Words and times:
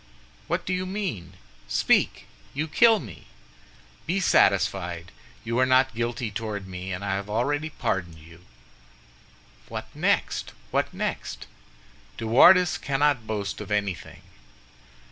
"What 0.47 0.65
do 0.65 0.73
you 0.73 0.87
mean? 0.87 1.33
Speak! 1.67 2.25
you 2.55 2.67
kill 2.67 2.99
me." 2.99 3.27
"Be 4.07 4.19
satisfied; 4.19 5.11
you 5.43 5.59
are 5.59 5.65
not 5.67 5.93
guilty 5.93 6.31
toward 6.31 6.67
me, 6.67 6.91
and 6.91 7.05
I 7.05 7.13
have 7.13 7.29
already 7.29 7.69
pardoned 7.69 8.17
you." 8.17 8.43
"What 9.69 9.89
next? 9.95 10.53
what 10.71 10.91
next?" 10.91 11.45
"De 12.17 12.25
Wardes 12.25 12.79
cannot 12.79 13.27
boast 13.27 13.61
of 13.61 13.69
anything." 13.69 14.23